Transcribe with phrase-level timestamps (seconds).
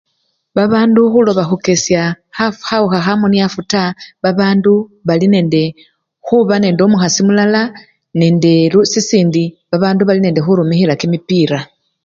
[0.57, 2.01] Babandu khuloba khukesya
[2.35, 2.59] khasi!
[2.67, 4.73] khawukha khamuniafu taa, babandu
[5.07, 5.63] balinende
[6.25, 7.61] khuba nomukhasi mulala
[8.19, 8.79] nende lu!
[8.91, 9.43] sisindi
[9.81, 11.59] bandu balinende khurumikhia kimipila.